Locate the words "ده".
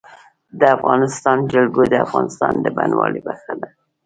3.61-3.69